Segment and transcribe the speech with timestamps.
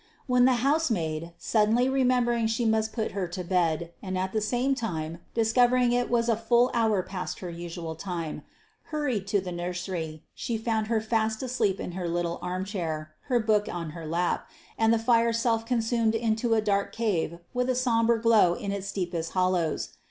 [0.25, 4.73] When the housemaid, suddenly remembering she must put her to bed, and at the same
[4.73, 8.41] time discovering it was a whole hour past her usual time,
[8.85, 13.69] hurried to the nursery, she found her fast asleep in her little armchair, her book
[13.71, 18.19] on her lap, and the fire self consumed into a dark cave with a sombre
[18.19, 19.89] glow in its deepest hollows.